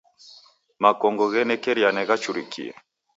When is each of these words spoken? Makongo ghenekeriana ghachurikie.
Makongo 0.81 1.23
ghenekeriana 1.31 2.01
ghachurikie. 2.09 2.71